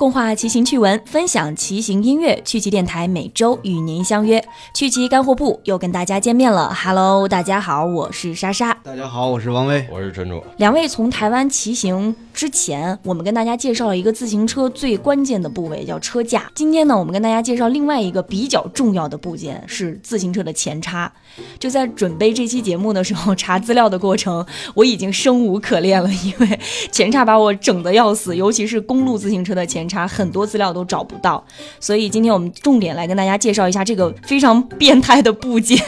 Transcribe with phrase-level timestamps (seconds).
[0.00, 2.40] 共话骑行趣闻，分享骑行音乐。
[2.42, 4.42] 趣骑电台每周与您相约，
[4.72, 6.72] 趣骑干货部又跟大家见面了。
[6.72, 8.72] Hello，大家好，我是莎莎。
[8.82, 9.86] 大家好，我是王威。
[9.92, 10.42] 我是陈主。
[10.56, 16.50] 两位从台湾骑行之前，我们跟大家介绍了一个自行车最关键的部位，叫车架。
[16.54, 21.12] 今天呢，我们跟大家介绍另外一个比较重要的部件，是自行车的前叉。
[21.58, 26.58] 就在准备这期节目的时候，查资料的过程，我已经生无可恋了，因为
[26.90, 31.44] 前叉把我整的要死，尤其是公路自行车的前叉，很多资料都找不到。
[31.78, 35.78] 所以今天我们重点来跟大家介绍一下这个非常变态的部件。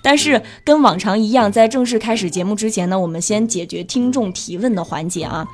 [0.00, 5.46] 但是跟往常一样，在正式开始节目之前呢，我们先解决听众提问的环节啊。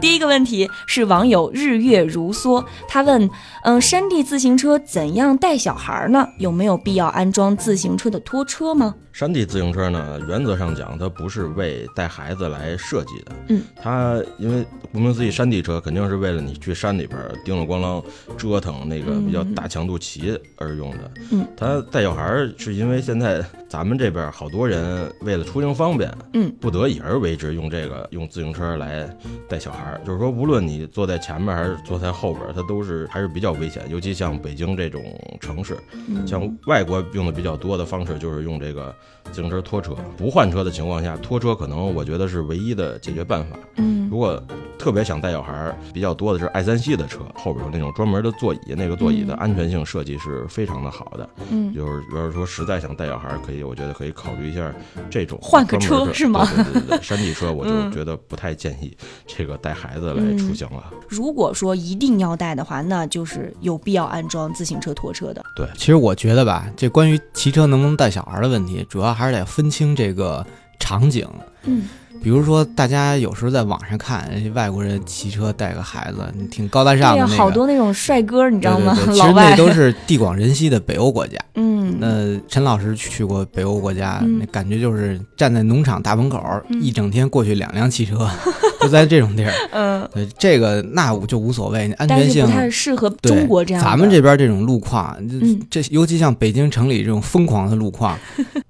[0.00, 3.30] 第一个问题是网友日月如梭，他问：
[3.62, 6.28] 嗯，山地自行车怎样带小孩呢？
[6.38, 8.94] 有没有必要安装自行车的拖车吗？
[9.14, 13.32] 山地自行车呢，原则上讲，它不是为带孩子来设计的。
[13.50, 18.04] 嗯，它因为顾名思义，山地车肯定是为了你去山里边叮了咣啷
[18.36, 21.10] 折腾那个比较大强度骑而用的。
[21.30, 29.08] 嗯，它带小孩儿是因为现在咱们这边好多人为了出行方便，嗯，不得已而为之用这个用自行车来
[29.48, 30.00] 带小孩儿。
[30.04, 33.88] 就是说，无论你坐在前面还是坐在后边，它都是还是比较危险。
[33.88, 35.04] 尤其像北京这种
[35.40, 35.78] 城市，
[36.26, 38.92] 像外国用的比较多的方式就是用这个。
[39.32, 43.56] 自行车拖车不换车的情况下，拖车可能我觉得是唯一的解决办法。
[43.76, 44.42] 嗯，如果
[44.78, 51.28] 特别想带小孩儿，比较多的是爱三系的车，后边有那种专门的座椅，那个座椅的安全性设计是非常的好的。
[51.50, 54.72] 嗯，就是要是说实在想带小孩儿，可以，我觉得可以考虑一下
[55.08, 60.92] 这种换个车是吗对对对对， 山地车我就嗯觉得不太建议这个带孩子来出行了。
[61.08, 65.42] 如果说一定要带的话，那就是有必要安装自行车拖车的。
[65.56, 70.44] 对其实我觉得吧，这关于骑车能不能带小孩的问题，主要还是得分清这个
[70.78, 71.28] 场景。
[71.62, 71.88] 嗯，
[72.24, 78.94] 比如说，大家有时候在网上看外国人骑车带个孩子，挺高大上，的那个，好多那种帅哥，你知道吗？
[78.94, 81.38] 对对对， 其实那都是地广人稀的北欧国家。
[81.56, 84.38] 嗯，那陈老师去过北欧国家，嗯。
[84.38, 86.80] 那感觉就是站在农场大门口，嗯。
[86.80, 88.26] 一整天过去两辆汽车，
[88.84, 89.52] 就在这种地儿。
[89.72, 93.82] 嗯，对，这个那就无所谓，安全性不太适合对中国这样。
[93.82, 98.18] 咱们这边这种路况，这嗯这尤其像北京城里这种疯狂的路况，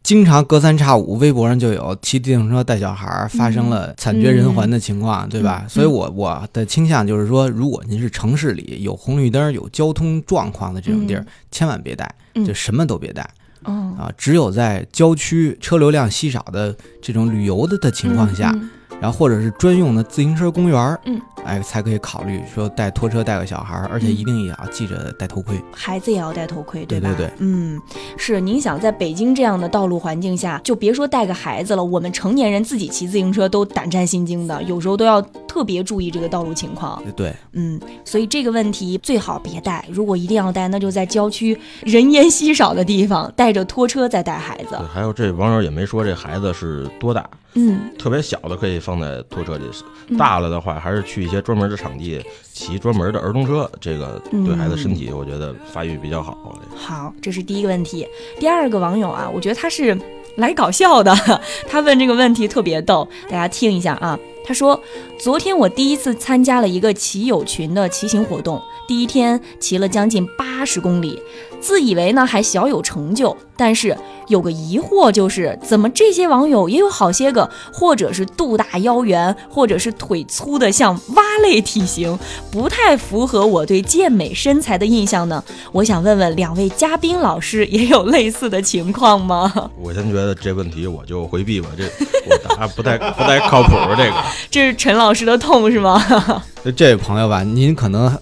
[0.02, 5.62] 经常隔三差五微博上就有骑自行车带小孩儿发生了惨绝人寰的情况，对吧？
[5.64, 13.28] 嗯所以我我的倾向就是说，如果您是城市里有红绿灯、有交通状况的这种地儿，嗯千万别带，嗯就什么都别带
[13.64, 14.12] 哦啊！
[14.19, 18.70] 只有在郊区车流量稀少的这种旅游的的情况下，嗯
[19.00, 25.60] 然后或者是专用的自行车公园儿，嗯，哎，才可以考虑说带拖车带个小孩儿，而且嗯一定也要记着戴头盔。
[25.72, 26.87] 孩子也要戴头盔，吧？
[26.88, 27.81] 对对对嗯，
[28.16, 28.41] 是。
[28.41, 37.03] 您想在北京这样的道路环境下，就别说带个孩子了，我们成年人自己骑自行车都胆战心惊的，有时候都要特别注意这个道路情况。
[37.16, 39.84] 对，嗯，所以这个问题最好别带。
[39.91, 44.87] 如果一定要带，那就在郊区人烟稀少的地方，带着拖车再带孩子对，。
[44.88, 49.65] 还有这网友也没说这孩子是多大，嗯，特别小的可以放在拖车里，
[50.09, 56.58] 嗯大了的话还是去一些专门的场地骑专门的儿童车，这个对孩子身体我觉得发育比较好。
[56.74, 58.06] 好，这是第一个问题。
[58.38, 59.96] 第二个网友啊，我觉得他是
[60.36, 61.14] 来搞笑的，
[61.68, 64.18] 他问这个问题特别逗，大家听一下啊。
[64.46, 64.78] 他说
[65.18, 71.18] ：“昨天我第一次参加了一个骑友群的骑行活动，第一天骑了将近八十公里，
[71.64, 73.97] 自以为呢还小有成就，但是
[74.28, 82.19] 有个疑惑就是，怎么这些网友也有好些个，或者是肚大腰圆，或者是腿粗的像蛙类体型，
[82.50, 85.42] 不太符合我对健美身材的印象呢？
[85.72, 89.70] 我想问问两位嘉宾老师，也有类似的情况吗？
[89.81, 91.84] 我先觉得这问题我就回避吧，这
[92.28, 93.70] 我答不太不太靠谱。
[93.96, 94.12] 这个
[94.50, 96.04] 这是陈老师的痛是吗？
[96.76, 98.19] 这位朋友吧，您可能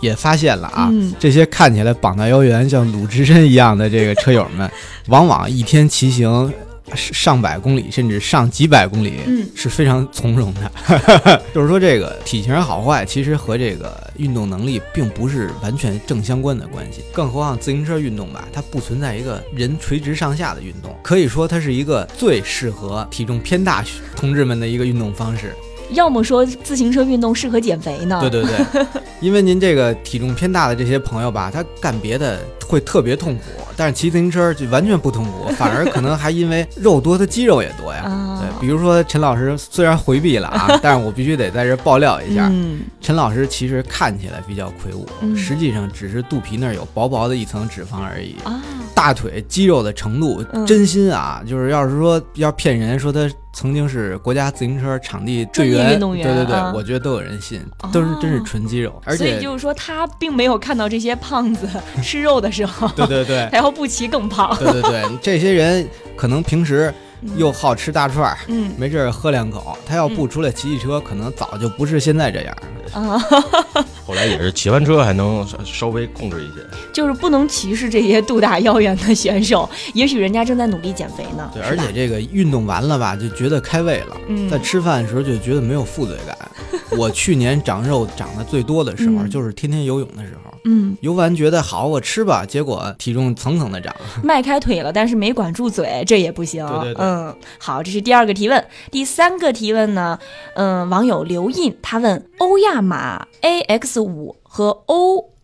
[0.00, 4.70] 也发现了啊，嗯这些看起来膀大腰圆、像鲁智深一样的这个车友们，
[5.08, 6.52] 往往一天骑行
[6.94, 11.42] 上百公里，甚至上几百公里，嗯是非常从容的。
[11.54, 17.02] 就是说，这个体型好坏，其实和这个运动能力并不是完全正相关的关系。
[17.12, 23.84] 更何况自行车运动吧，它不存在一个人垂直上下的运动，可以说它是一个最适合体重偏大
[24.16, 25.54] 同志们的一个运动方式。
[25.90, 28.18] 要么说自行车运动适合减肥呢？
[28.20, 28.86] 对对对，
[29.20, 33.42] 因为您这个体重偏大的这些朋友吧，他干别的会特别痛苦，
[33.76, 38.02] 但是骑自行车就完全不痛苦， 反而可能还因为肉多，他肌肉也多呀。
[38.02, 48.36] 啊，对，比如说陈老师虽然回避了啊， 但是我必须得在这儿爆料一下，嗯陈老师其实看起来比较魁梧，嗯实际上只是肚皮那儿有薄薄的一层脂肪而已。
[48.44, 48.60] 啊，
[48.94, 53.28] 大腿肌肉的程度嗯，真心啊，就是要是说要骗人说他
[53.58, 57.60] 曾经是国家自行车场地队员，运动员对对对，啊我觉得都有人信，
[57.92, 61.68] 都是真是纯肌肉，而且所以就是说他并没有看到这些胖子
[62.00, 64.56] 吃肉的时候，对对对然后不骑更胖。
[64.60, 65.84] 对对对，这些人
[66.14, 66.94] 可能平时
[67.36, 72.62] 又好吃大串儿，嗯没事儿喝两口，他要不出来骑骑车，可能早就不是现在这样了。
[72.92, 73.18] 啊，
[74.06, 76.64] 后来也是骑完车还能稍稍微控制一些。
[76.92, 81.50] 就是不能歧视这些肚大腰圆的选手， 也许人家正在努力减肥呢。
[81.52, 86.36] 对，而且这个运动完了吧，就觉得开胃了，嗯在吃饭的时候就觉得没有负罪感。
[86.96, 90.37] 我去年长肉长得最多的时候，嗯就是天天游泳的时候。
[90.64, 93.94] 嗯，游完觉得好，我吃吧，结果体重蹭蹭的涨。
[94.22, 96.66] 迈开腿了，但是没管住嘴，这也不行。
[96.66, 98.64] 对对对嗯，好，这是第二个提问。
[98.90, 100.18] 第三个提问呢，
[100.54, 104.70] 嗯，网友刘印他问欧亚马 AX 五和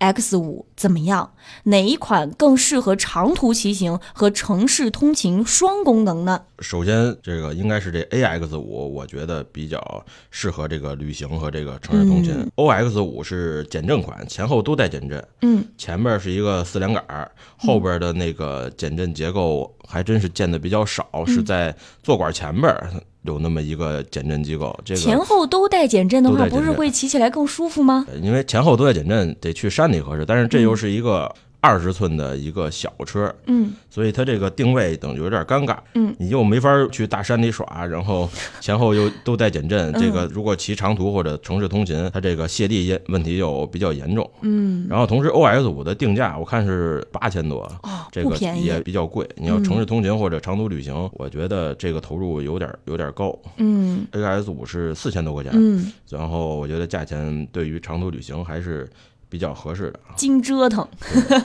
[0.04, 1.32] OX 五怎么样？
[1.64, 6.42] 哪一款更适合长途骑行和城市通勤双功能呢？
[6.58, 12.34] 首先，这个应该是这 AX 五，我觉得比较适合这个旅行和这个城市通勤。
[12.34, 22.90] 嗯 OX 五是减震款，前后都带减震，嗯前面是一个四连杆，后边的那个减震结构还真是见的比较少，是嗯在坐管前边儿
[23.24, 24.74] 有那么一个减震机构。
[24.84, 28.06] 这前后都带减震的话，不是会骑起来更舒服吗？
[28.22, 31.34] 因为前后都带减震，得去山里合适，但是这又是一个
[31.64, 35.78] 二十寸的一个小车，嗯所以它这个定位等于有点尴尬。
[35.94, 38.28] 嗯，你又没法去大山里耍，然后
[38.60, 44.30] 前后又都带减震，嗯这个如果骑长途或者城市通勤，它这个泄力问题又比较严重。
[44.42, 48.74] 嗯，然后同时 OS 五的定价我看是八千多，哦，这个也。
[48.84, 49.26] 比较贵。
[49.36, 53.34] 你要城市通勤或者长途旅行，我觉得这个投入有点有点高。
[53.56, 58.86] 嗯，AS 五是四千多块钱，嗯，然后我觉得价钱对于长途旅行还是
[59.34, 60.14] 比较合适的啊。
[60.14, 60.86] 精折腾。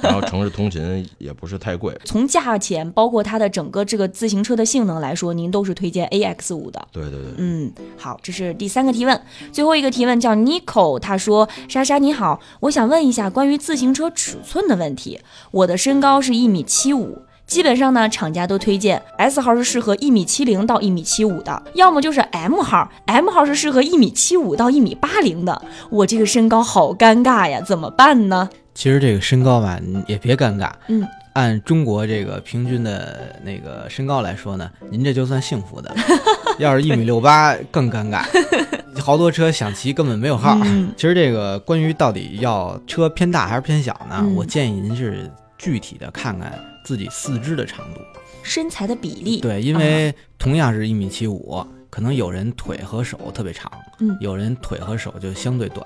[0.03, 1.97] 然后城市通勤也不是太贵。
[2.05, 6.87] 从价钱，包括它的整个这个自行车的性能来说，您都是推荐 AX 五的。
[6.91, 9.19] 对对对，嗯，好，这是第三个提问，
[9.51, 15.19] 最后一个提问叫 Nico，他说：莎莎你好，我想问一下关于自行车尺寸的问题。
[15.49, 17.23] 我的身高是一米七五。
[17.49, 25.59] 基本上呢，厂家都推荐 S 号是适合一米七零到一米七五的，要么就是 M 号，M 号是适合一米七五到一米八零的。
[25.89, 28.47] 我这个身高好尴尬呀，怎么办呢？
[28.75, 30.69] 其实这个身高吧，也别尴尬。
[30.89, 35.93] 嗯，按中国这个平均的那个身高来说呢，您这就算幸福的。
[36.59, 38.23] 要是一米六八更尴尬，
[39.01, 40.55] 好多车想骑根本没有号。
[40.63, 46.51] 嗯其实这个关于到底要车偏大还是偏小呢，嗯我建议您是具体的看看
[46.89, 48.01] 自己四肢的长度。
[48.41, 55.85] 身材的比例，对，因为同样是一米七五，可能有人腿和手特别长，嗯有人腿和手就相对短。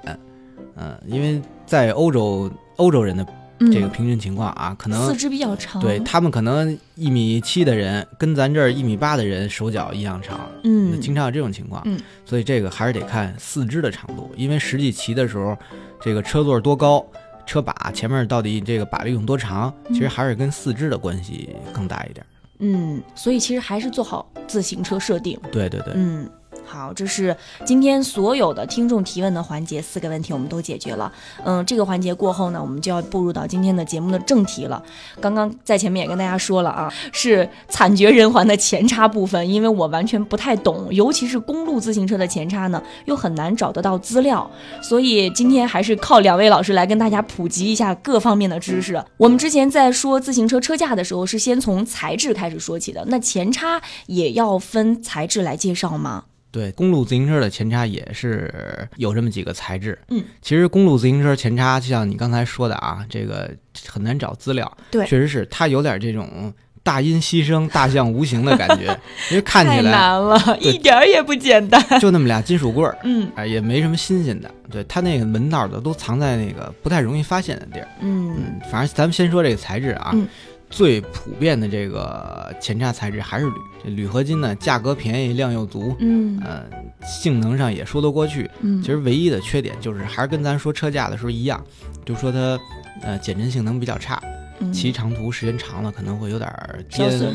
[0.78, 3.28] 嗯，因为在欧洲，欧洲人的
[3.60, 11.82] 嗯这个平均情况啊，可能四肢比较长，对他们可能一米七的人跟咱这儿一米八的人手脚一样长，嗯，经常有这种情况。
[11.86, 15.58] 嗯，所以这个还是得看四肢的长度，因为实际骑的时候，
[16.02, 17.06] 这个车座多高。
[17.46, 22.26] 车把前面到底这个把力用多长，其实还是跟四肢的关系更大一点。
[22.60, 25.38] 嗯，所以其实还是做好自行车设定。
[25.52, 26.30] 对对对，嗯，
[26.74, 31.12] 好，这是今天所有的听众提问的环节，四个问题我们都解决了。
[31.46, 34.82] 嗯，这个环节过后呢，我们就要步入到今天的节目的正题了。
[35.22, 44.50] 刚刚在前面也跟大家说了啊，是惨绝人寰的前叉部分，因为我完全不太懂，尤其是公路自行车的前叉呢，又很难找得到资料，
[44.82, 49.00] 所以今天还是靠两位老师来跟大家普及一下各方面的知识。
[49.18, 56.24] 我们之前在说自行车车架的时候，是先从材质开始说起的，那前叉也要分材质来介绍吗？
[56.54, 59.98] 对，公路自行车的前叉也是有这么几个材质。
[60.10, 63.50] 嗯，其实公路自行车前叉，就像你刚才说的啊，这个
[63.88, 64.72] 很难找资料。
[64.92, 68.96] 对确实是它有点这种大音希声、大象无形的感觉，
[69.32, 71.84] 因为看起来难了，一点儿也不简单。
[72.00, 74.52] 就那么俩金属棍儿，嗯哎，也没什么新鲜的。
[74.70, 77.88] 对，它那个门道的都藏在那个不太容易发现的地儿。
[78.02, 80.28] 嗯嗯，反正咱们先说这个材质啊，嗯
[80.74, 83.54] 最普遍的这个前叉材质还是铝。
[83.84, 86.64] 这铝合金呢，价格便宜，量又足，嗯呃，
[87.06, 88.50] 性能上也说得过去。
[88.62, 91.64] 嗯，其实唯一的缺点就是还是跟咱说车架的时候一样，
[92.04, 92.60] 就说它
[93.04, 94.20] 呃减震性能比较差，
[94.60, 96.84] 嗯骑长途时间长了可能会有点儿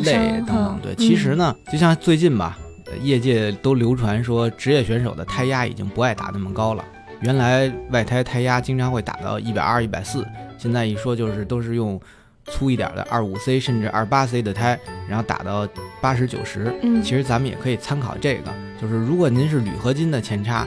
[0.02, 0.80] 累等等。
[0.82, 6.84] 对，嗯其实呢，就像最近吧，呃业界都流传说职业选手的胎压已经不爱打那么高了。
[7.20, 10.26] 原来外胎胎压经常会打到一百二、一百四，
[10.56, 12.00] 现在一说就是都是用
[12.50, 14.78] 粗一点的二五 C 甚至二八 C 的胎，
[15.08, 15.68] 然后打到
[16.00, 16.74] 八十九十。
[16.82, 20.66] 嗯其实咱们也可以参考这个，就是如果您是铝合金的前叉，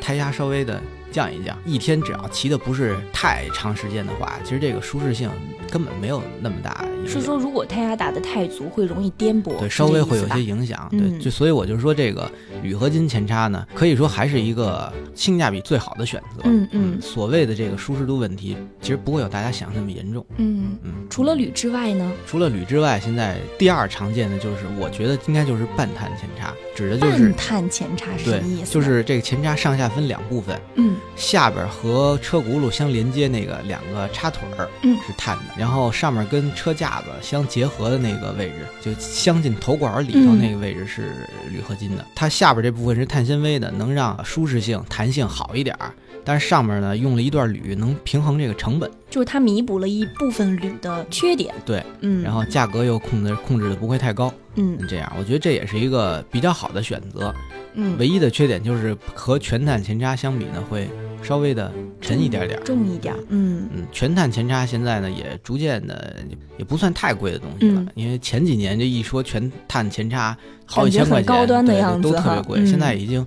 [0.00, 0.80] 胎压稍微的
[1.12, 1.56] 降一降。
[1.64, 5.30] 一天只要骑的不是太长时间的话，其实这个舒适性
[5.70, 6.84] 根本没有那么大。
[7.06, 10.88] 是说如果胎压打得太足，会容易颠簸，对，稍微会有些影响。
[10.92, 12.30] 嗯对，就所以我就说这个
[12.62, 16.42] 铝合金前叉呢，可以说还是一个性价比最好的选择。
[16.44, 20.24] 嗯嗯所谓的这个舒适度问题，其实不会有大家想的那么严重。
[20.36, 22.10] 嗯，嗯，除了铝之外呢？
[22.26, 45.92] 除了铝之外，现在第二常见的就是，我觉得应该就是半碳前叉，指的就是半碳前叉是什么意思？，就是这个前叉上下分两部分，嗯下边和车轱辘相连接那个两个插腿儿，嗯是碳的，然后上面跟车架子相结合的那个位置，就相近头管里头嗯那个位置是铝合金的，它下边这部分是碳纤维的，能让舒适性、弹性好一点儿。
[46.24, 51.52] 但是上面呢用了一段铝，能平衡这个成本，就是它弥补了一部分铝的缺点。
[51.66, 57.34] 对，嗯，然后价格又控制控制的不会太高，嗯这样我觉得这也是一个比较好的选择。
[57.74, 60.88] 嗯，唯一的缺点就是和全碳前叉相比呢，会
[61.22, 62.62] 稍微的沉一点点儿。
[62.64, 63.14] 重一点。
[63.28, 66.16] 嗯嗯，全碳前叉现在呢也逐渐的
[66.58, 70.36] 也不算太贵的东西了，嗯因为前几年这一说全碳前叉
[70.66, 73.26] 好几千块钱，高端的对样子都特别贵，嗯现在已经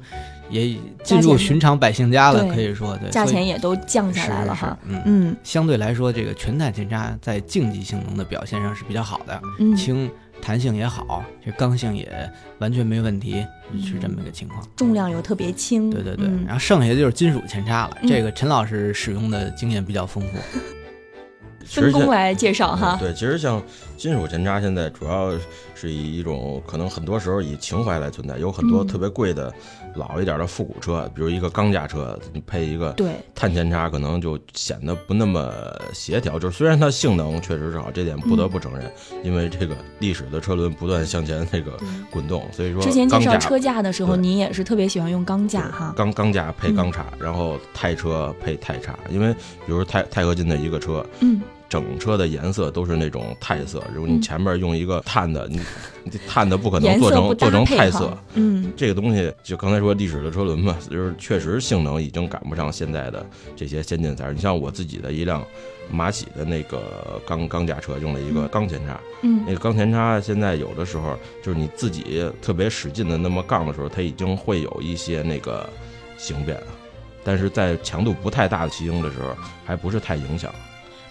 [0.49, 4.77] 也进入寻常百姓家了，对可以说对，价钱也都降下来了哈。
[4.85, 5.01] 嗯。
[5.05, 10.09] 嗯相对来说，这个全碳前叉在竞技性能的表现上是比较好的，嗯，轻，
[10.45, 13.43] 弹性也好，这刚性也完全没问题，
[13.83, 14.63] 是这么一个情况。
[14.75, 15.89] 重量又特别轻。
[15.89, 17.97] 对对对，嗯然后剩下的就是金属前叉了。
[18.03, 20.37] 嗯这个陈老师使用的经验比较丰富。
[21.65, 22.95] 分工来介绍哈。
[22.99, 23.59] 对，其实像
[23.97, 25.31] 金属前叉，现在主要
[25.73, 28.87] 是以一种可能很多时候以情怀来存在，有很多嗯。
[28.87, 29.53] 特别贵的
[29.95, 35.51] 老一点的复古车，比如一个钢架车，你配一个对，碳前叉，可能就显得不那么
[35.93, 36.37] 协调。
[36.37, 38.89] 就是虽然它性能确实是好，这点不得不承认，
[39.23, 41.77] 因为这个历史的车轮不断向前这个
[42.11, 44.21] 滚动，所以说之前介绍车架的时候，对。
[44.21, 45.93] 您也是特别喜欢用钢架哈。
[45.95, 46.75] 钢钢架配嗯。
[46.75, 53.83] 钢叉，然后钛车配钛叉，因为比如钛钛合金的一个车，嗯整车的颜色都是那种钛色。
[53.93, 55.59] 如果你嗯前面用一个碳的，你
[56.27, 58.17] 碳的不可能做成做成钛色。
[58.35, 64.33] 嗯这个东西就刚才说历史的车轮嘛，就是确实性能已经赶不上现在的这些先进材料。
[64.33, 65.43] 你像我自己的一辆
[65.91, 75.67] 马喜的那个钢钢架车，用了一个钢前叉，嗯那个钢前叉现在有的时候就是你自己特别使劲的那么杠的时候，它已经会有一些那个
[76.17, 76.57] 形变，
[77.23, 80.53] 但是在强度不太大的骑行的时候，还不是太影响。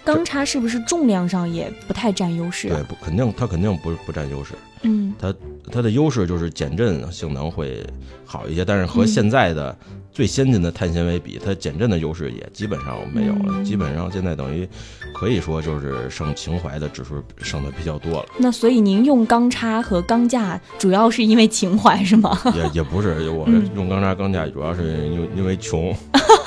[0.05, 2.85] 钢叉是不是重量上也不太占优势对，啊？
[2.89, 5.35] 不肯定它肯定不不占优势，嗯它
[5.73, 7.83] 它的优势就是减震性能会
[8.25, 9.77] 好一些，但是和嗯现在的
[10.13, 13.47] 最先进的碳纤维比，它减震的优势也基本上没有了。
[13.49, 14.69] 嗯基本上现在等于
[15.15, 18.27] 可以说就是剩情怀的指数剩的比较多了。
[18.39, 22.39] 那所以您用钢叉和钢架主要是因为情怀是吗？
[22.55, 25.97] 也也不是，我们用钢叉钢架主要是因为因为穷。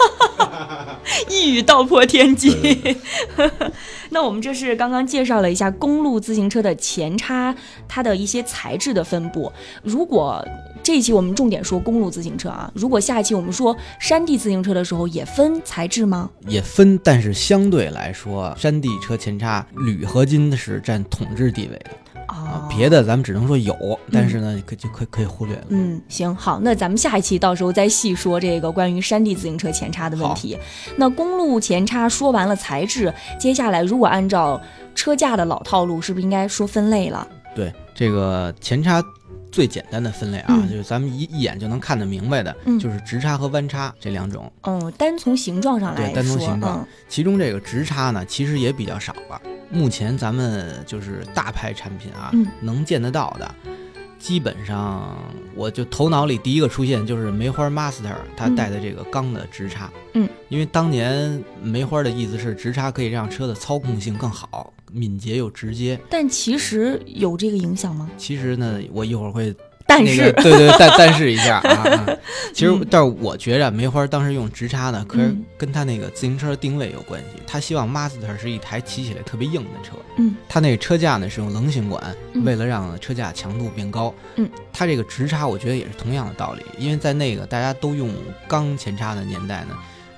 [1.29, 2.95] 一语道破天机。
[4.09, 7.53] 那我们这是刚刚介绍了一下公路自行车的前叉，
[7.87, 9.51] 它的一些材质的分布。
[9.83, 10.45] 如果
[10.81, 16.29] 这一期我们重点说公路自行车啊，如果下一期我们说山地自行车的时候，也分材质吗？
[16.47, 21.91] 也分，但是相对来说，山地车前叉铝合金是占统治地位的
[22.27, 25.63] 啊啊，别的咱们只能说有，但是呢，可就可可以忽略了。
[25.69, 30.57] 嗯，行，好，那咱们下一期到时候再细说这个关于山地自行车前叉的问题。
[30.96, 34.62] 那公路前叉说完了材质，接下来如果按照
[34.93, 37.27] 车架的老套路，是不是应该说分类了？
[37.55, 39.03] 对，这个前叉
[39.57, 40.69] 最简单的分类啊，嗯。
[40.69, 42.77] 就是咱们一一眼就能看得明白的，嗯。
[42.77, 44.51] 就是直插和弯插这两种。
[44.61, 46.77] 嗯，单从形状上来说，对单从形状。
[46.77, 46.87] 嗯。
[47.09, 49.41] 其中这个直插呢，其实也比较少了。
[49.71, 52.45] 目前咱们就是大牌产品啊，嗯。
[52.61, 53.55] 能见得到的，
[54.19, 55.17] 基本上
[55.55, 59.91] 我就头脑里第一个出现就是梅花 Master 它嗯带的这个钢的直叉。
[60.13, 66.00] 嗯，因为当年梅花的意思是直叉可以让车的操控性更好，敏捷又直接。
[66.09, 68.09] 但其实有这个影响吗？
[68.17, 69.55] 其实呢，我一会儿会
[69.88, 72.06] 但是，那个、对对，但但是一下 啊啊。
[72.53, 77.41] 其实嗯，但是我觉着梅花当时用直叉呢，可是嗯跟他那个自行车定位有关系。
[77.48, 82.03] 他希望 Master 是一台骑起来特别硬的车，嗯，他那个车架呢是用棱形管，
[82.34, 84.13] 嗯为了让车架强度变高。
[84.36, 88.13] 嗯，他这个直叉我觉得也是同样的道理，因为在那个大家都用
[88.48, 89.75] 钢前叉的年代呢，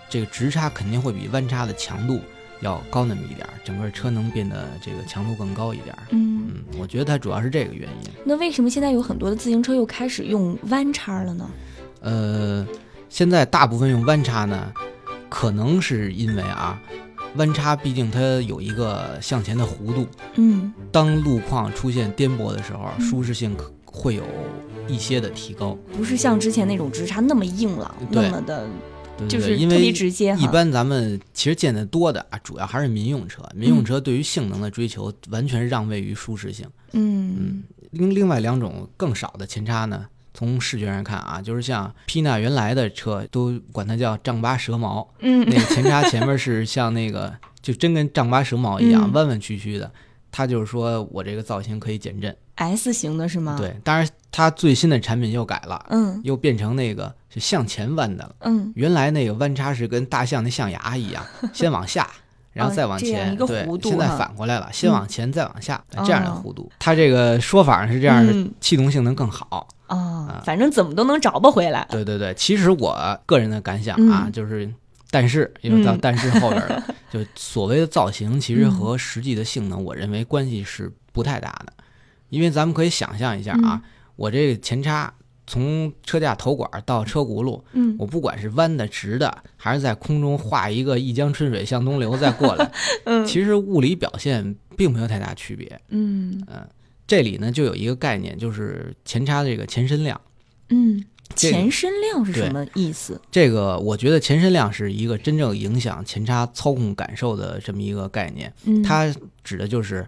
[0.09, 2.19] 这个直叉肯定会比弯叉的强度
[2.61, 6.03] 要高那么一点儿，整个车能变得这个强度更高一点儿。
[6.09, 8.11] 嗯，嗯，我觉得它主要是这个原因。
[8.23, 11.49] 那为什么现在有很多的自行车又开始用弯叉了呢？
[12.01, 12.65] 呃，
[13.09, 14.71] 现在大部分用弯叉呢，
[15.29, 16.81] 可能是因为啊，
[17.35, 24.23] 弯叉毕竟它有一个向前的弧度，嗯当路况出现颠簸的时候，嗯舒适性可会有
[24.87, 25.77] 一些的提高。
[25.95, 28.67] 不是像之前那种直叉那么硬朗，那么的
[29.19, 30.41] 对对就是，因特别为直接哈。
[30.41, 33.43] 一般咱们其实见得多的啊，主要还是民用车。
[33.53, 36.65] 民用车对于性能的追求，完全让位于舒适性。
[36.93, 49.91] 嗯另另外两种更少的前叉呢，从视觉上看啊，就是像皮纳原来的车都管它叫丈八蛇矛，嗯那个前叉前面是像那个就真跟丈八蛇矛一样、嗯弯弯曲曲的。
[50.31, 53.75] 它就是说我这个造型可以减震，，S 型的是吗？，对。
[53.83, 58.35] 当然，它最新的产品又改了，嗯又变成那个是向前弯的了。
[58.41, 62.07] 嗯，原来那个弯叉是跟大象那象牙一样， 先往下，
[62.53, 66.71] 然后再往前，对，现在反过来了，先往前再往下，嗯这样的哦弧度。
[66.79, 69.67] 它这个说法是这样，是嗯气动性能更好。
[69.87, 71.87] 啊，反正怎么都能找不回来。
[71.89, 74.71] 对对对，其实我个人的感想啊，嗯就是，
[75.11, 75.99] 但是因为到嗯。
[76.01, 78.71] 但是后边了， 就所谓的造型，其实嗯。
[78.71, 81.73] 和实际的性能，我认为关系是不太大的，
[82.29, 83.81] 因为咱们可以想象一下啊，嗯。
[84.15, 85.13] 我这个前叉
[85.47, 87.95] 从车架头管到车轱辘，嗯。
[87.97, 92.71] 我不管是弯的、直的，还是在空中画一个一江春水向东流再过来，
[93.05, 93.25] 嗯。
[93.25, 95.79] 其实物理表现并没有太大区别。
[95.89, 96.43] 嗯。
[97.07, 100.21] 这里呢就有一个概念，就是前叉的这个前身量。
[100.69, 103.19] 嗯，这个前身量是什么意思？
[103.31, 110.07] 这个我觉得前身量是一个真正影响前叉操控感受的这么一个概念，嗯，它指的就是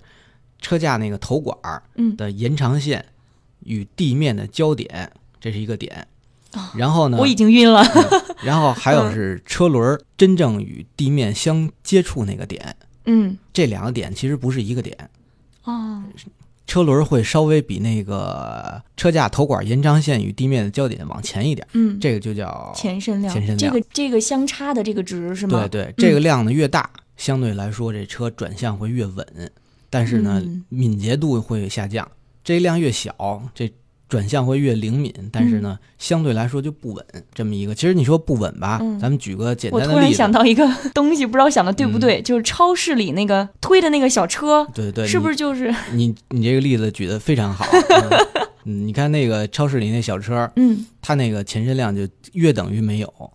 [0.60, 1.58] 车架那个头管
[2.18, 3.06] 的延长线
[3.62, 6.08] 与地面的交点，这是一个点。
[6.54, 7.82] 哦然后呢，我已经晕了。
[8.44, 12.76] 然后还有 是车轮真正与地面相接触那个点，
[13.06, 15.10] 嗯这两个点其实不是一个点。
[15.64, 16.04] 哦，
[16.72, 25.68] 车轮会稍微比那个车架头管延长线与地面的交点往前一点，嗯，这个就叫前身量，前身量这个这个相差的这个值是吗？
[25.68, 29.52] 对对，这个量呢越大，相对来说这车转向会越稳，
[29.90, 32.10] 但是呢、嗯敏捷度会下降。
[32.42, 33.70] 这量越小，这
[34.12, 37.06] 转向会越灵敏，但是呢、相对来说就不稳。
[37.34, 47.66] 这么一个，其实你说不稳吧，嗯咱们举个简单的例子，我突然想到一个东西，不知道想的对不对，就是超市里那个推的那个小车，对对，是不是是就是你你这个例子举的非常好。
[47.72, 48.28] 嗯
[48.66, 53.32] 嗯，你看那个超市里那小车，嗯，它那个前身量就约等于没有。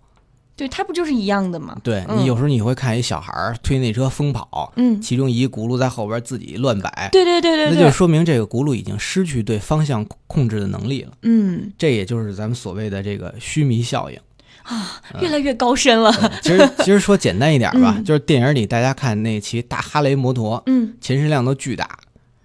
[0.57, 1.77] 对，它不就是一样的吗？
[1.83, 11.13] 对嗯你有时候你会看一小孩儿推那车疯跑，嗯，其中一轱辘在后边自己乱摆，对对对对对，那就说明这个轱辘已经失去对方向控制的能力了。
[11.23, 14.19] 嗯这也就是咱们所谓的这个须弥效应。
[14.63, 16.11] 啊，越来越高深了。
[16.43, 21.89] 其实其实说简单一点吧，嗯就是电影里大家看那骑大哈雷摩托，嗯前身量都巨大，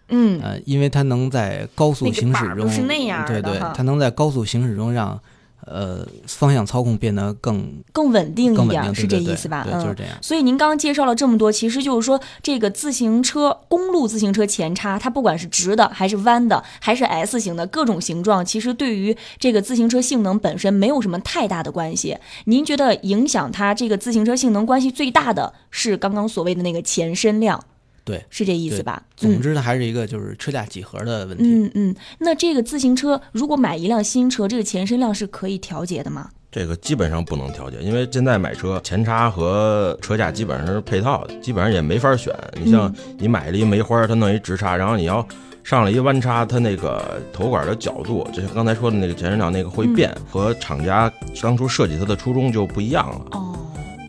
[0.10, 5.20] 嗯呃，因为它能在高速行驶中，把儿都是那样的对对，它能在高速行驶中让
[5.66, 9.64] 呃方向操控变得更更稳定一点，是这意思吧？
[9.64, 10.14] 对，嗯，就是这样。
[10.22, 22.18] 所以您刚刚介绍了这么多，其实就是说，这个自行车公路自行车前叉，它不管是直的还是弯的，还是 S 型的各种形状，其实对于这个自行车性能本身没有什么太大的关系。
[22.46, 27.64] 您觉得影响它这个自行车性能关系最大的是刚刚所谓的那个前身量，
[28.04, 29.02] 对，是这意思吧？
[29.16, 31.44] 总嗯之它还是一个就是车架几何的问题。
[31.44, 36.30] 嗯嗯，那这个自行车如果买一辆新车，这个前身量是可以调节的吗？
[36.52, 42.36] 这个基本上不能调节，因为现在买车前叉和车架基本上是配套的，基本上也没法选。
[42.62, 45.26] 你像你买了一梅花，它弄一直叉，然后你要
[45.64, 51.10] 上了一弯叉，它那个头管的角度，就像刚才说的那个前身量那个会变，和厂家
[51.42, 53.56] 当初设计它的初衷就不一样了，哦，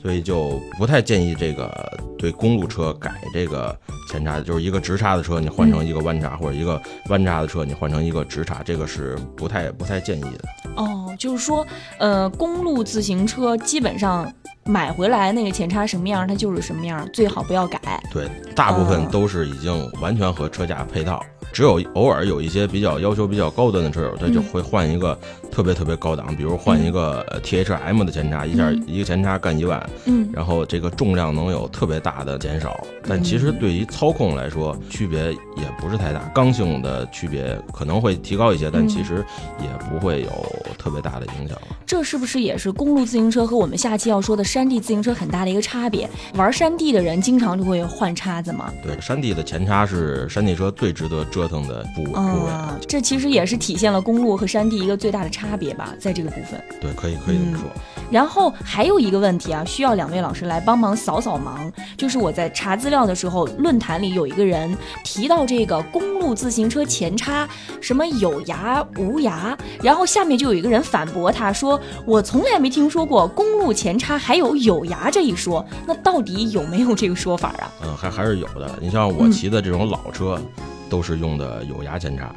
[0.03, 1.71] 所以就不太建议这个
[2.19, 3.75] 对公路车改这个
[4.09, 10.73] 前叉，就是一个直叉的车你换成一个弯叉，或者一个弯叉的车你换成一个直叉，这个是不太不太建议的。
[10.75, 11.65] 哦，就是说，
[11.99, 14.31] 呃，公路自行车基本上
[14.65, 17.79] 买回来那个前叉什么样，它就是什么样，最好不要改。
[18.11, 25.17] 对，大部分哦都是已经完全和车架配套，只有偶尔有一些比较要求比较高端的车友，他就嗯会换一个
[25.51, 32.85] 特别特别高档，比如换一个呃 THM 的前叉，一下嗯一个前叉干一万，嗯然后这个重量能有特别大的减少。
[33.07, 39.25] 但其嗯实对于操控来说，区别也不是太大，刚性的区别可能会提高一些，但嗯其实
[39.61, 40.31] 也不会有
[40.79, 41.59] 特别大的影响。
[41.85, 46.09] 这是不是也是公路自行车和我们下期要说的山地自行车很大的一个差别？
[46.37, 48.73] 玩山地的人经常就会换叉子嘛。
[48.83, 52.51] 对，山地的前叉是山地车最值得折腾的部部位。
[52.51, 56.63] 啊，这其实也是体现了公路和山地一个最大的差别吧，在这个部分。
[56.81, 57.67] 对，可以可以这么说。
[58.11, 61.73] 然后还有一个问题啊，需要两位老师来帮忙扫扫盲。
[61.97, 67.49] 就是我在查资料的时候，论坛里有一个人提到这个公路自行车前叉
[67.81, 78.79] 什么有牙无牙，然后下面就有一个人反驳他说：“我从来没听说过公路前叉还有有牙这一说，那到底有没有这个说法啊嗯，还还是有的。
[78.81, 80.39] 你像我骑的这种老车，
[80.93, 82.31] 都是用的有牙前叉。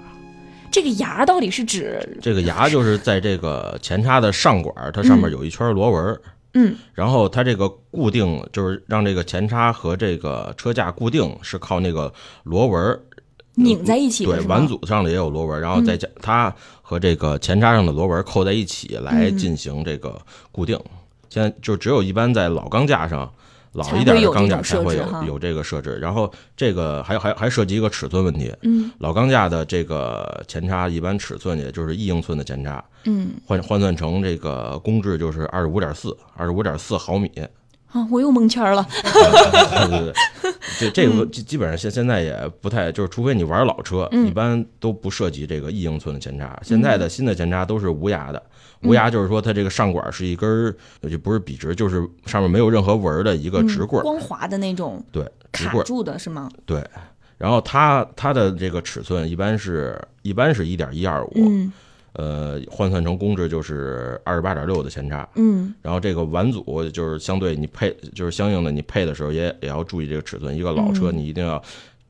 [0.72, 6.20] 这个牙到底是指这个牙就是在这个前叉的上管，它上面有一圈螺纹，
[6.54, 12.14] 嗯，然后它这个固定就是让这个前叉和这个车架固定是靠那个
[12.44, 13.00] 螺纹，
[13.56, 20.18] 拧在一起对，碗组上的也有螺纹，然后再加它和这个前叉上的螺纹扣在一起来嗯进行这个
[20.54, 20.80] 固定。
[21.30, 23.30] 现在就只有一般在老钢架上。
[23.76, 28.52] 老一点的钢架才会有有这个设置，然后这个还还还涉及一个尺寸问题。
[28.62, 37.30] 嗯老钢架的这个前叉一般尺寸也就是一英寸的前叉，嗯换换算成这个公制就是二十五点四，二十五点四毫米。
[37.92, 38.86] 啊，我又蒙圈了。
[38.92, 46.60] 对对对，这这嗯个基基本上现现在也不太，就是除非你玩老车，嗯一般都不涉及这个一英寸的前叉。
[46.62, 48.44] 现在的新的前叉都是无牙的，
[48.82, 50.76] 嗯无牙就是说它这个上管是一根儿，
[51.10, 56.50] 就不是笔直，就是上面没有任何纹儿的一个直棍光滑的那种对，直棍住的是吗？
[56.66, 56.84] 对。
[57.38, 61.74] 然后它它的这个尺寸一般是一般是一点一二五，嗯
[62.14, 65.28] 呃，换算成公制就是二十八点六的前叉。
[65.36, 70.56] 嗯然后这个碗组就是相对你配，就是相应的你配的时候也也要注意这个尺寸。
[70.56, 71.62] 一个老车嗯你一定要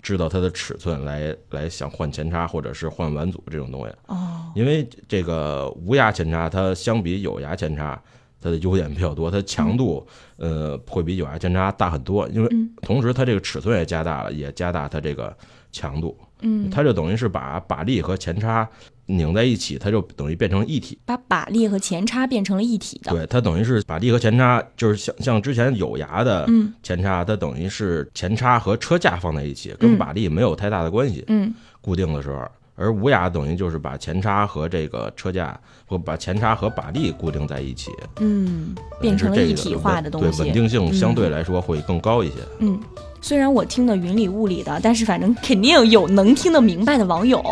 [0.06, 4.52] 知道它的尺寸来来想换前叉或者是换碗组这种东西，哦。
[4.54, 8.00] 因为这个无牙前叉它相比有牙前叉。
[8.42, 10.06] 它的优点比较多，它强度
[10.38, 12.70] 呃会比有牙前叉大很多，因为嗯。
[12.84, 15.36] 同时它这个尺寸也加大了，也加大它这个
[15.72, 18.70] 强度，嗯，它就等于是把把力和前叉
[19.08, 20.98] 拧在一起，它就等于变成一体。
[21.06, 23.12] 把把力和前叉变成了一体的。
[23.12, 31.24] 对，它等于是把力和前叉，就是像像之前有牙的嗯前叉，它等于是前叉和车架放在一起，嗯跟把力没有太大的关系。
[31.28, 32.42] 嗯固定的时候，
[32.74, 42.36] 而无牙等于就是把前叉和这个车架，或把前叉和把力固定在一起，嗯，变成了一体化的东西对，稳定性相对嗯来说会更高一些。
[42.60, 42.80] 嗯，
[43.28, 47.44] 虽然我听得云里雾里的，但是反正肯定有能听得明白的网友。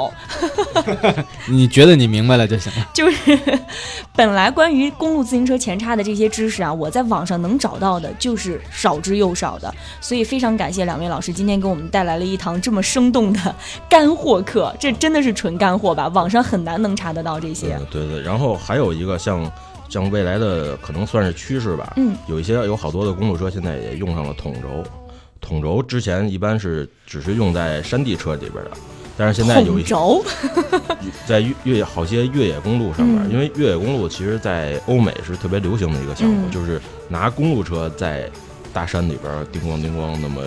[1.50, 2.88] 你觉得你明白了就行了。
[2.94, 3.60] 就是
[4.16, 13.56] 本来关于公路自行车前叉的这些知识啊，我在网上能找到的就是少之又少的，所以非常感谢两位老师今天给我们带来了一堂这么生动的
[13.90, 16.08] 干货课，这真的是纯干货吧？
[16.10, 17.76] 网上很难能查得到这些。
[17.80, 18.22] 嗯，对对。
[18.22, 19.52] 然后还有一个像
[19.90, 24.84] 像未来的可能算是趋势吧，嗯，有一些有好多的公路车现在也用上了筒轴，
[25.44, 28.72] 筒轴之前一般是只是用在山地车里边的，
[29.18, 30.26] 但是现在有一筒轴，
[31.28, 38.30] 在越越好些越野公路上面，嗯因为越野公路其实在欧美是特别流行的一个项目，嗯就是拿公路车在
[38.74, 40.42] 大山里边叮咣叮咣那么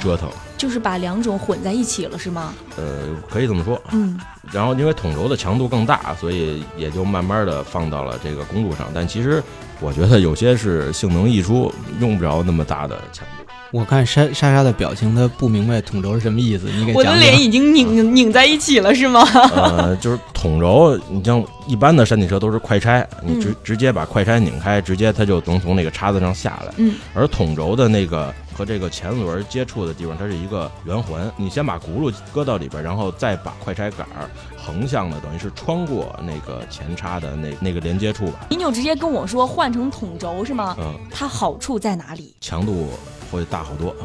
[0.00, 2.52] 折腾，就是把两种混在一起了，是吗？
[2.76, 3.80] 呃，可以这么说。
[3.92, 4.18] 嗯
[4.50, 8.88] 然后因为筒轴的强度更大，所以也就慢慢的放到了这个公路上。
[8.92, 9.40] 但其实
[9.78, 13.49] 我觉得有些是性能溢出，用不着那么大的强度。
[13.72, 17.14] 我看莎莎莎的表情，她不明白筒轴是什么意思，你给我的。
[17.16, 19.22] 脸已经拧拧在一起了，是吗？
[19.54, 26.74] 呃， 就是筒轴，你像一般的山地车都是快拆，你直嗯直接把快拆拧开，直接它就能从那个叉子上下来。
[26.78, 31.32] 嗯而筒轴的那个和这个前轮接触的地方，它是一个圆环。
[31.34, 38.40] 你先把轱辘搁到里边，然后再把快拆杆儿横向的，等于是穿过那个前叉的那那个连接处吧。
[38.50, 40.76] 您就直接跟我说换成筒轴是吗？
[40.78, 42.34] 嗯，它好处在哪里？
[42.38, 42.90] 强度
[43.32, 43.96] 会大好多。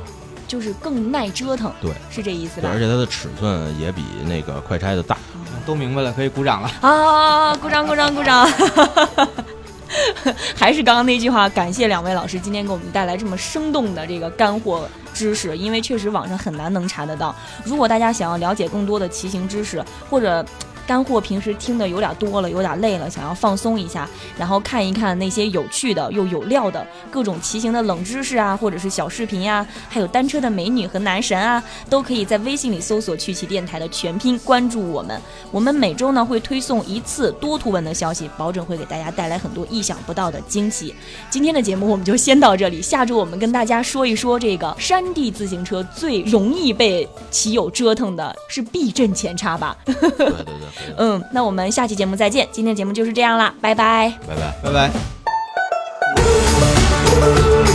[0.48, 2.80] 就是更耐折腾，对，是这意思对，吧而？
[2.80, 5.18] 且它的尺寸也比那个快拆的大。
[5.65, 6.72] 都明白了，可以鼓掌了。
[6.80, 8.48] 啊，鼓掌鼓掌鼓掌！
[10.56, 17.36] 还是刚刚那句话，感谢两位老师今天给我们带来这么生动的这个干货知识，因为确实网上很难能查得到。
[17.63, 20.45] 如果大家想要了解更多的骑行知识，或者
[20.88, 35.19] 干货平时听的有点多了，有点累了，想要放松一下，然后看一看那些有趣的又有料的各种骑行的冷知识啊，或者是小视频呀、还有单车的美女和男神啊，都可以在微信里搜索“趣骑电台”的全拼，关注我们。
[35.52, 40.93] 我们每周呢会推送一次多图文的消息，保证会给大家带来很多意想不到的惊喜。
[41.30, 49.76] 今天的节目我们就先到这里，下周我们跟大家说一说这个山地自行车最容易被骑友折腾的是避震前叉吧。
[49.86, 50.36] 对 对对，
[50.98, 52.48] 嗯，那我们下期节目再见。
[52.52, 54.14] 今天的节目就是这样啦，拜拜。
[54.28, 54.54] 拜拜。
[54.64, 54.72] 拜
[57.70, 57.75] 拜。